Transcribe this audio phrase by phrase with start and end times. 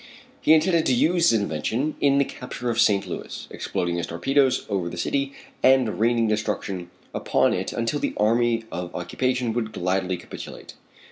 [0.41, 3.05] He intended to use this invention in the capture of St.
[3.05, 5.31] Louis, exploding his torpedoes over the city,
[5.61, 10.73] and raining destruction upon it until the army of occupation would gladly capitulate.